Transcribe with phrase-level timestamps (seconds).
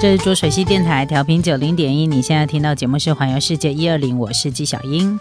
[0.00, 5.18] 这是浊水溪电台调频九零点一，你现在听到节目是《环游世界一二零》，我是纪小英。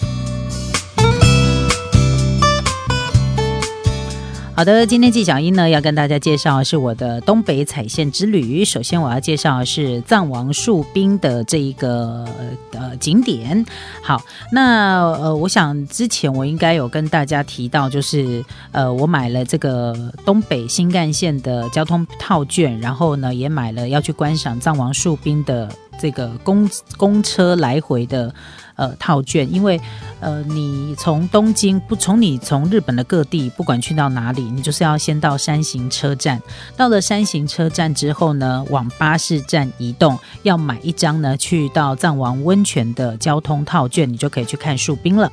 [4.58, 8.66] 好的，今天纪晓英呢要跟大家介绍的是我的东北彩线之旅。
[8.66, 12.27] 首先我要介绍的是藏王树冰的这一个
[12.72, 13.64] 呃景点。
[14.02, 14.20] 好，
[14.52, 25.70] 那呃我想之前我应该有跟大家提到，就是呃我买了这个东北新干线的交通套券，然后呢也买了要去观赏藏王树冰的
[26.00, 28.34] 这个公公车来回的。
[28.78, 29.82] 呃，套券，因为
[30.20, 36.40] 呃，你从东京不从你从日本的各地，不管去到哪里，你就是要先到山形车站。
[36.76, 45.32] 到了山形车站之后呢，往巴士站移动，要买一张呢去到藏王温泉的交通套券，你就可以去看树冰了。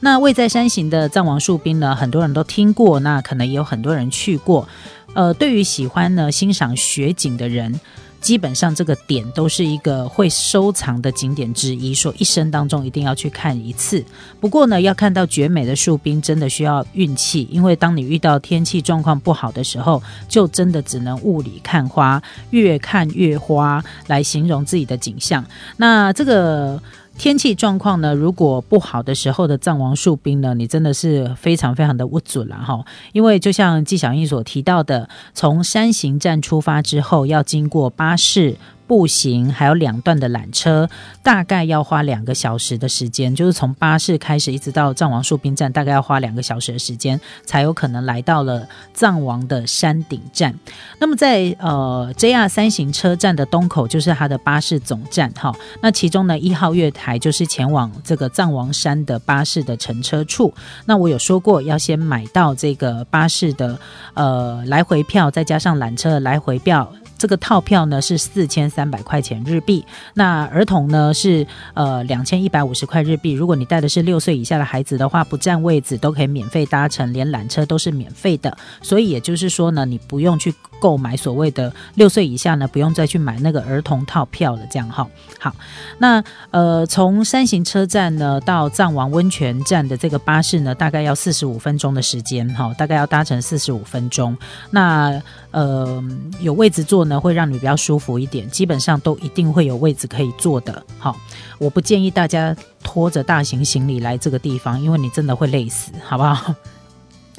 [0.00, 4.66] 那位在山形的藏王树冰呢，很多人都听过，那可能也有很多人去过。
[5.12, 7.78] 呃，对于喜欢呢欣赏雪景的人。
[8.26, 14.04] 基本上这个点都是一个会收藏的景点之一，说一生当中一定要去看一次。
[14.40, 25.44] 不过呢，要看到绝美的树冰，真的需要运气，因为当你遇到天气状况不好的时候，就真的只能雾里看花，越看越花来形容自己的景象。
[25.76, 26.82] 那这个。
[27.18, 28.14] 天气状况呢？
[28.14, 32.84] 如果不好的时候的藏王树冰呢，你真的是非常非常的不准了哈。
[33.12, 38.56] 因为就像纪晓英所提到的，从山形站出发之后，要经过巴士。
[38.86, 40.88] 步行还有两段的缆车，
[41.22, 50.54] 大概要花两个小时的时间，就是从巴士开始一直到藏王树冰站，大概要花两个小时的时间，才有可能来到了藏王的山顶站。
[50.98, 60.54] 那么在呃 JR 三行车站的东口就是它的巴士总站哈，那其中呢一号月台就是前往这个藏王山的巴士的乘车处。
[60.84, 63.78] 那我有说过要先买到这个巴士的
[64.14, 66.92] 呃来回票，再加上缆车的来回票。
[67.18, 69.84] 这个套票呢是四千三百块钱日币，
[70.14, 73.32] 那儿童呢是呃两千一百五十块日币。
[73.32, 78.56] 如果你带的是六岁以下的孩子的话，不占位子都可以免费搭乘，连缆车都是免费的。
[78.82, 84.60] 所以也就是说呢，你不用去购买所谓的六岁以下呢，不用再去买那个儿童套票了。
[84.70, 85.08] 这样哈，
[85.40, 85.54] 好，
[85.98, 94.36] 那呃从山形车站呢到藏王温泉站的这个巴士呢，大概要四十五分钟的时间哈，大概要搭乘四十五分钟。
[94.70, 95.22] 那
[95.56, 96.04] 呃
[96.40, 97.06] 有位置坐。
[97.06, 100.82] 呢，会让你比较舒服一点，基本上都一定会有位置可以坐的。
[100.98, 101.16] 好，
[101.58, 106.54] 我不建议大家拖着大型行李来这个地方，因为你真的会累死，好不好？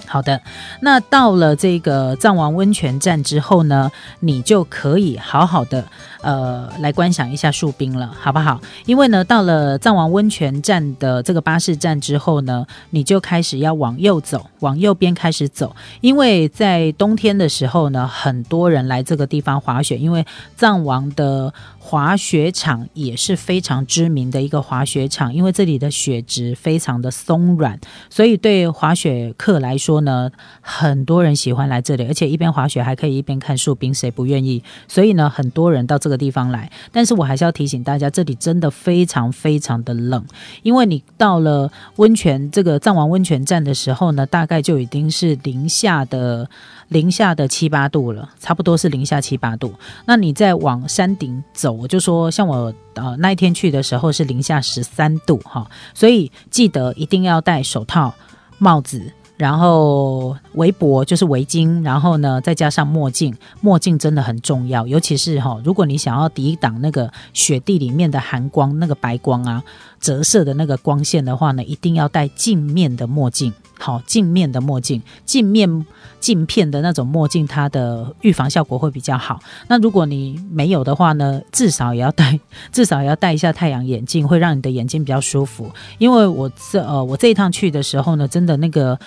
[0.06, 0.40] 好的，
[0.82, 5.84] 那到了这个藏王温泉站之后呢，你就可以好好的
[6.22, 8.62] 呃来观赏一下树冰了，好不好？
[8.86, 20.26] 因为呢，到了藏王温泉站的这个巴士站之后呢，你就开始要往右走，往右边开始走，因为在冬天的时候呢，很多人来这个地方滑雪，因为
[20.56, 21.54] 藏王的。
[21.80, 34.62] 滑雪场也是非常知名的一个滑雪场，因为这里的雪质非常的松软，所以对滑雪客来说说呢，很多人喜欢来这里，而且一边滑雪还可以一边看树冰，谁不愿意？
[34.86, 36.70] 所以呢，很多人到这个地方来。
[36.92, 40.22] 但是我还是要提醒大家，这里真的非常非常的冷，
[40.64, 46.50] 因为你到了温泉这个藏王温泉站的时候呢，大概就已经是零下的。
[46.90, 49.74] 零下的七八度了，差不多是零下七八度。
[50.06, 58.16] 那你再往山顶走，我就说，像我呃那一天去的时候是零下十三度哈，所以记得一定要戴手套、
[58.58, 59.12] 帽子。
[59.38, 69.64] 然后围脖就是围巾，然后呢再加上墨镜，墨镜真的很重要，尤其是哈，如果你想要抵挡那个雪地里面的寒光、那个白光啊、
[70.00, 73.54] 折射的那个光线的话呢，一定要戴镜面的墨镜。
[73.80, 75.86] 好，镜面的墨镜，镜面
[76.20, 79.40] 镜片的那种墨镜，它的预防效果会比较好。
[79.68, 82.40] 那如果你没有的话呢，至少也要戴，
[82.72, 85.72] 至少也要戴一下太阳眼镜，会让你的眼睛比较舒服。
[86.00, 88.98] 因为我这呃，我这一趟去的时候呢，真的那个。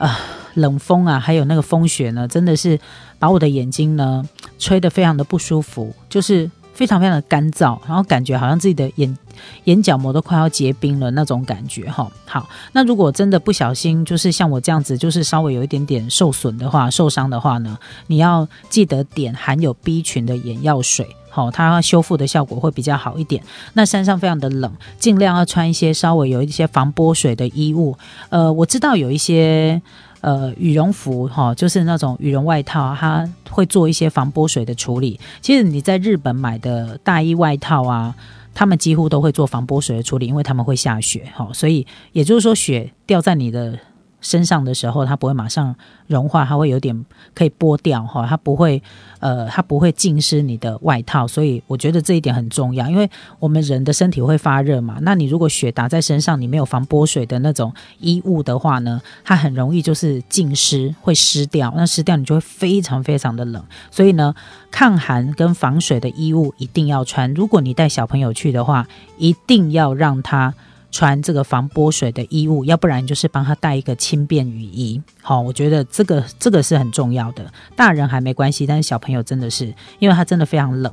[0.00, 0.18] 啊，
[0.54, 2.80] 冷风啊，还有那个风雪呢，真的是
[3.18, 4.26] 把我的眼睛呢
[4.58, 6.50] 吹得非常的不舒服，就是
[6.80, 9.18] 非常非常的干燥，然后感觉好像自己的眼
[9.64, 12.10] 眼角膜都快要结冰了那种感觉哈。
[12.24, 21.06] 好，那如果真的不小心，就是像我这样子，就是稍微有一点点受损的话、受伤的话呢，你要记得点含有 B 群的眼药水。
[21.28, 23.44] 好，它修复的效果会比较好一点。
[23.74, 27.94] 那山上非常的冷，尽量要穿一些稍微有一些防泼水的衣物。
[28.30, 29.80] 呃，我知道有一些
[30.20, 35.18] 呃羽绒服，哈，就是那种羽绒外套，它会做一些防泼水的处理。
[35.40, 38.14] 其实你在日本买的大衣外套啊，
[38.54, 43.78] 他们几乎都会做防泼水的处理，因为他们会下雪，哈，所以也就是说雪掉在你的。
[44.20, 45.74] 身上的时候，它不会马上
[46.06, 48.82] 融化，它会有点可以剥掉哈，它不会
[49.18, 53.08] 呃，它不会浸湿你的外套，所以我觉得这一点很重要，因为
[53.38, 64.34] 我们人的身体会发热嘛，那你如果雪打在身上，你没有防剥水的那种衣物的话呢，它很容易就是浸湿，会湿掉，那湿掉你就会非常非常的冷，所以呢，
[64.70, 67.32] 抗寒跟防水的衣物一定要穿。
[67.34, 68.86] 如果你带小朋友去的话，
[69.18, 70.54] 一定要让他。
[70.90, 75.00] 穿这个防泼水的衣物，要不然就是帮他带一个轻便雨衣。
[75.22, 77.50] 好，我觉得这个这个是很重要的。
[77.76, 80.92] 大人还没关系，但是小朋友真的是，因为他真的非常冷。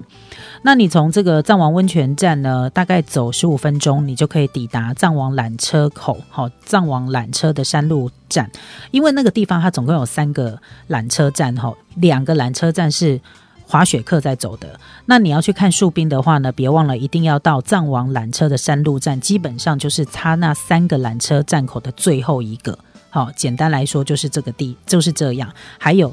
[0.61, 6.17] 那你从这个藏王温泉站呢，大概走十五分钟，你就可以抵达藏王缆车口。
[6.29, 8.49] 好，藏王缆车的山路站，
[8.91, 10.59] 因为那个地方它总共有三个
[10.89, 13.19] 缆车站，哈，两个缆车站是。
[13.67, 22.79] 滑雪客在走的，那你要去看树冰的话呢，别忘了一定要到藏王缆车的山路站，基本上就是它那三个缆车站口的最后一个。
[23.09, 25.53] 好，简单来说就是这个地就是这样。
[25.77, 26.11] 还有。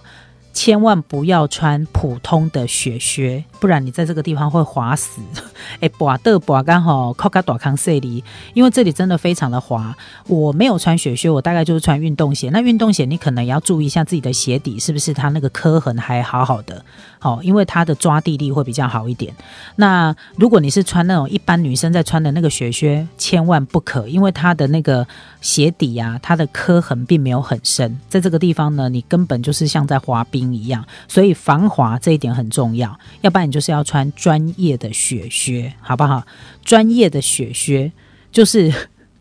[0.56, 5.22] 千万不要穿普通的雪靴，不然你在这个地方会滑死。
[5.80, 8.22] 哎，滑的滑刚好靠卡短康这里，
[8.52, 9.96] 因为这里真的非常的滑。
[10.26, 12.50] 我没有穿雪靴，我大概就是穿运动鞋。
[12.50, 16.84] 那运动鞋你可能也要注意一下自己的鞋底是不是它那个磕痕还好好的，
[17.18, 19.34] 好，因为它的抓地力会比较好一点。
[19.76, 25.06] 那如果你是穿那种一般女生在穿的那个雪靴，千万不可，因为它的那个
[25.40, 30.44] 鞋底啊，它的磕痕并没有很深，在这个地方呢，你根本就是像在滑冰。
[30.44, 36.26] 一样，所以防滑这一点很重要，要不然就是要穿专业的雪靴，好不好？
[36.64, 37.92] 专业的雪靴
[38.32, 38.72] 就是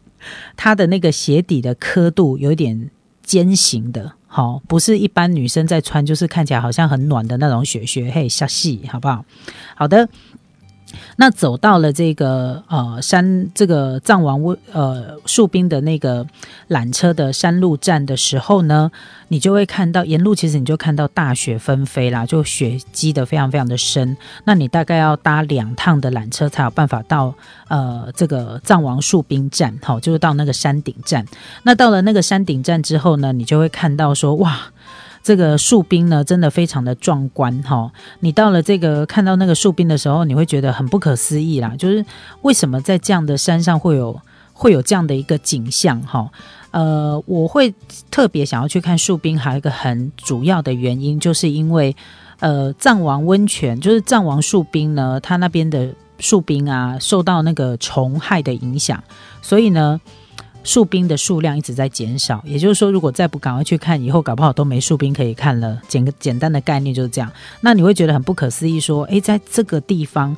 [0.57, 2.89] 它的那个鞋底的刻度有点
[3.21, 9.23] 尖形的，好，不是一般女生在穿，就是看起来好像很暖的那种雪靴，嘿，小细，好不好？
[9.75, 10.09] 好的。
[11.17, 16.25] 那走到了这个呃山这个藏王温呃树冰的那个
[16.69, 18.91] 缆车的山路站的时候呢，
[19.27, 24.15] 你就会看到沿路其实你就看到大雪纷飞啦，就雪积得非常非常的深。
[24.45, 27.33] 那你大概要搭两趟的缆车才有办法到
[27.67, 31.25] 呃这个藏王树冰站，好，就是到那个山顶站。
[31.63, 34.59] 那到了那个山顶站之后呢，你就会看到说哇。
[35.23, 37.89] 这个树冰呢，真的非常的壮观哈！
[38.19, 41.73] 你到了这个看到那个树冰的时候，你会觉得很不可思议啦。
[41.77, 42.05] 就是
[42.41, 44.19] 为什么在这样的山上会有
[44.51, 46.29] 会有这样的一个景象哈？
[46.71, 47.73] 呃，我会
[48.11, 51.95] 特别想要去看树冰，还有一个很主要的原因，就是因为
[52.39, 55.87] 呃藏王温泉，就是藏王树冰呢，它那边的
[56.19, 59.01] 树冰啊，受到那个虫害的影响，
[59.41, 60.01] 所以呢。
[60.63, 65.79] 树冰的数量一直在减少，也就是说，如果再不赶快去看，以后搞不好都没树冰可以看了。
[65.87, 67.29] 简个简单的概念就是这样。
[67.61, 70.35] 那你会觉得很不可思议，说，诶，在这个地方，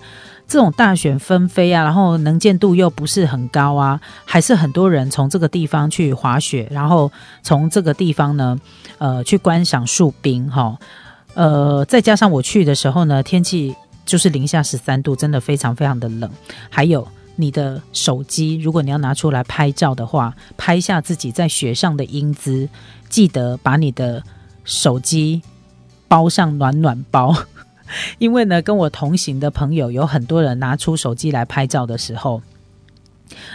[0.47, 7.11] 这种大雪纷飞啊，然后能见度又不是很高啊，还是很多人从这个地方去滑雪，然后
[7.43, 8.59] 从这个地方呢，
[8.97, 10.75] 呃，去观赏树冰，哈，
[11.35, 13.75] 呃，再加上我去的时候呢，天气
[14.07, 16.27] 就是零下十三度，真的非常非常的冷，
[16.71, 17.07] 还有。
[17.35, 22.67] 你的手机，如果你要拿出来拍照的话，拍下自己在雪上的英姿，
[23.09, 24.23] 记得把你的
[24.63, 25.41] 手机
[26.07, 27.35] 包上暖暖包，
[28.19, 32.41] 因为呢，跟我同行的朋友有很多人拿出手机来拍照的时候。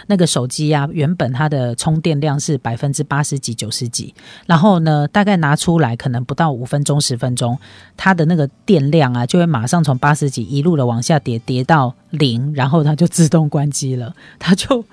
[0.07, 4.13] 那个手机啊，原本它的充电量是百分之八十几、九十几，
[4.45, 7.57] 然后呢，大概拿出来可能不到五分钟、十分钟，
[7.95, 14.85] 它的那个电量啊，就会马上从八十几一路的往下跌，跌到零，然后它就自动关机了， 它就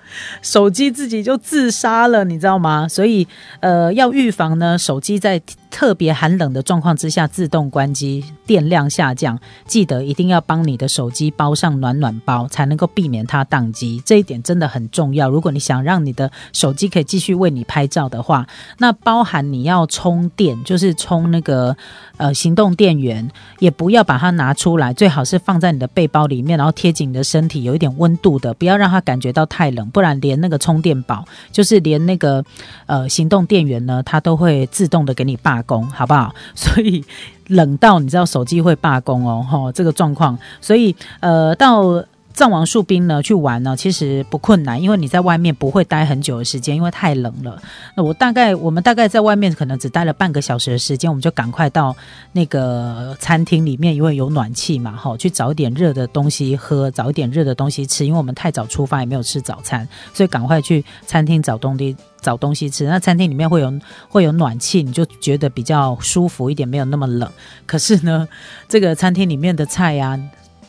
[0.42, 2.88] 手机自己就自杀了，你知道吗？
[2.88, 3.28] 所以
[3.60, 5.40] 呃，要预防呢，手机在。
[5.70, 14.02] 特别寒冷的状况之下，自动关机，电量下降，记得一定要帮你的手机包上暖暖包，才能够避免它宕机。
[14.02, 15.28] 这一点真的很重要。
[15.28, 18.46] 如果你想让你的手机可以继续为你拍照的话，
[18.78, 21.76] 那包含你要充电，就是充那个
[22.16, 32.44] 呃行动电源，也不要把它拿出来，最好是放在你的背包里面，然后贴紧你的身体，有一点温度的，不要让它感觉到太冷，不然连那个充电宝，就是连那个
[32.86, 35.38] 呃行动电源呢，它都会自动的给你。
[35.40, 36.34] 罢工好不好？
[36.56, 37.02] 所以
[37.46, 40.36] 冷到你知道手机会罢工哦，哈，这个状况。
[40.60, 42.04] 所以呃，到
[42.38, 47.60] 藏王树冰呢去玩呢，其实不困难，因为你在外面不会待很久的时间，因为太冷了。
[47.96, 51.96] 那我大概我们大概在外面可能只待了半个小时的时间，我们就赶快到
[52.30, 61.96] 那个餐厅里面，因为有暖气嘛，哈，去找一点热的东西喝，找一点热的东西吃，因为我们太早出发也没有吃早餐，所以赶快去餐厅找东西。
[62.20, 63.72] 找东西吃，那餐厅里面会有
[64.08, 67.30] 会有暖气，你就觉得比较舒服一点，没有那么冷。
[67.64, 68.26] 可是呢，
[68.68, 70.18] 这个餐厅里面的菜呀，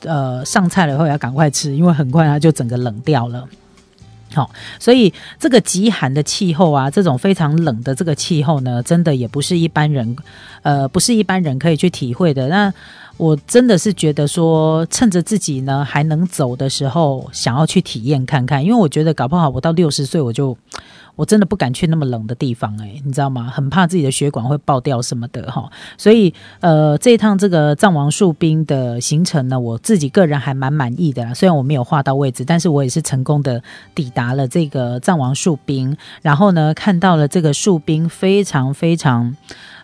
[0.03, 3.47] 呃，上菜了以后要赶快吃，因为很快它就整个冷掉了。
[4.33, 10.15] 好，所以这个极寒的气候啊，这种非常冷的这个气候呢，真的也不是一般人，
[10.61, 12.47] 呃，不是一般人可以去体会的。
[12.47, 12.71] 那
[13.19, 20.57] 我真的是觉得说，趁着自己呢还能走的时候，想要去体验看看，因为我觉得搞不好我到六十岁我就。
[21.15, 23.51] 我真的不敢去那么冷的地方，哎，你知道吗？
[23.53, 25.69] 很怕自己的血管会爆掉什么的哈。
[25.97, 31.33] 所以，呃，这一趟这个藏王树冰的行程呢，我自己个人还蛮满意的啦。
[31.33, 33.61] 虽然我没有画到位置，但是我也是成功的
[33.93, 39.35] 抵达了这个藏王树冰，然后呢，看到了这个树冰非常非常。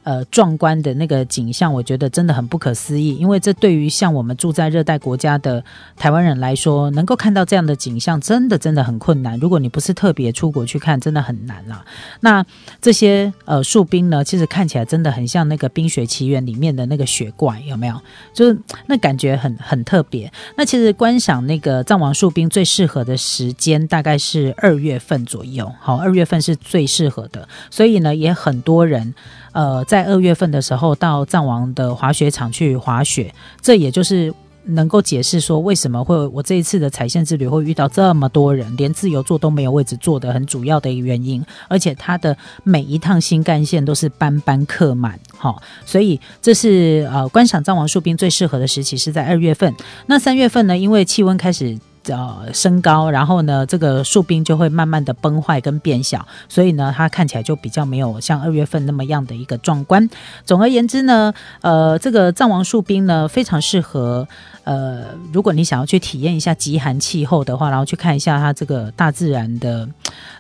[0.06, 3.16] 呃，壮观的那个景象，我觉得真的很不可思议。
[3.16, 5.64] 因为这对于像我们住在热带国家的
[5.98, 9.36] 台湾人来说，能够看到这样的景象，真的真的很困难。
[9.40, 11.84] 如果你不是特别出国去看，真的很难啦。
[12.20, 12.46] 那
[12.80, 18.00] 这些呃树冰呢，其实看起来真的很像那个《冰雪奇缘》里面的那个雪怪，有没有？
[18.32, 20.32] 就是那感觉很很特别。
[20.56, 27.50] 那其实观赏那个藏王树冰最适合的时间大概是二月份左右，好，二月份是最适合的。
[27.72, 29.16] 所以呢，也很多人。
[29.56, 34.34] 呃，在在二月份的时候到藏王的滑雪场去滑雪，这也就是
[34.66, 41.42] 能够解释说为什么会我这一次的彩线之旅会遇到这么多人，连自由座都没有位置坐的很主要的一个原因。
[41.70, 42.36] 而且它的
[42.66, 49.74] 每一趟新干线都是班班客满，哈，所以这是呃观赏藏王树冰最适合的时期是在二月份。
[50.08, 51.80] 那三月份呢，因为气温开始。
[52.08, 60.08] 呃，升高，然后呢，这个树冰就会慢慢的崩坏跟变小，所以呢，它看起来就比较没有像二月份那么样的一个壮观。
[60.46, 64.28] 总而言之呢，呃，这个藏王树冰呢，非常适合
[64.66, 69.90] 呃，如果你想要去体验一下极寒气候的话，然后去看一下它这个大自然的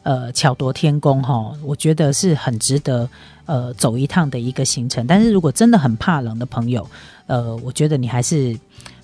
[0.03, 3.09] 呃巧夺天工哈，我觉得是很值得
[3.47, 5.07] 呃走一趟的一个行程。
[5.07, 6.87] 但是如果真的很怕冷的朋友，
[7.25, 8.55] 呃，我觉得你还是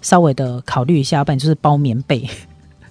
[0.01, 2.29] 稍微的考虑一下，要不然就是包棉被。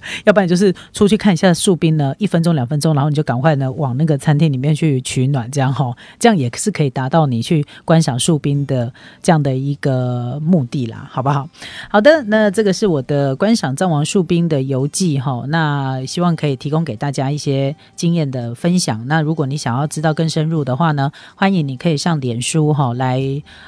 [0.25, 8.93] 要不然就是出去看一下树冰呢，一分钟两分钟，然后你就赶快呢往那个餐厅里面去取暖，这样哈，这样也是可以达到你去观赏树冰的
[9.23, 11.49] 这样的一个目的啦，好不好？
[11.89, 19.07] 好的，那这个是我的观赏藏王树冰的游记哈，那希望可以提供给大家一些经验的分享。
[19.07, 23.21] 那如果你想要知道更深入的话呢，欢迎你可以上脸书哈来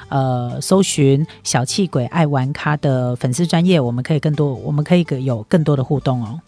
[0.09, 6.22] 呃搜寻小气鬼爱玩咖的粉丝专业，我们可以更多，我们可以有更多的互动。
[6.25, 6.41] João.